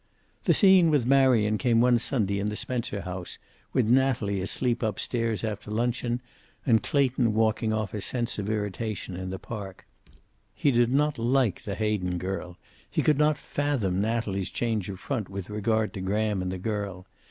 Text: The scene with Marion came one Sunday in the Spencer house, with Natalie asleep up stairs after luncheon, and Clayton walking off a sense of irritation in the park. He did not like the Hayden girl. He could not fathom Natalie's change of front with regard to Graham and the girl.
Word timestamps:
The 0.45 0.55
scene 0.55 0.89
with 0.89 1.05
Marion 1.05 1.59
came 1.59 1.79
one 1.79 1.99
Sunday 1.99 2.39
in 2.39 2.49
the 2.49 2.55
Spencer 2.55 3.01
house, 3.01 3.37
with 3.71 3.85
Natalie 3.85 4.41
asleep 4.41 4.81
up 4.81 4.99
stairs 4.99 5.43
after 5.43 5.69
luncheon, 5.69 6.21
and 6.65 6.81
Clayton 6.81 7.35
walking 7.35 7.71
off 7.71 7.93
a 7.93 8.01
sense 8.01 8.39
of 8.39 8.49
irritation 8.49 9.15
in 9.15 9.29
the 9.29 9.37
park. 9.37 9.85
He 10.55 10.71
did 10.71 10.91
not 10.91 11.19
like 11.19 11.61
the 11.65 11.75
Hayden 11.75 12.17
girl. 12.17 12.57
He 12.89 13.03
could 13.03 13.19
not 13.19 13.37
fathom 13.37 14.01
Natalie's 14.01 14.49
change 14.49 14.89
of 14.89 14.99
front 14.99 15.29
with 15.29 15.51
regard 15.51 15.93
to 15.93 16.01
Graham 16.01 16.41
and 16.41 16.51
the 16.51 16.57
girl. 16.57 17.05